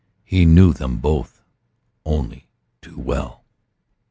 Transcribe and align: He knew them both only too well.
He 0.25 0.45
knew 0.47 0.73
them 0.73 0.97
both 0.97 1.43
only 2.07 2.47
too 2.81 2.99
well. 2.99 3.43